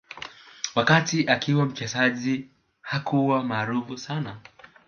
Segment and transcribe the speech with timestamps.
[0.75, 2.49] Wakati akiwa mchezaji
[2.81, 4.37] hakuwa maarufu sana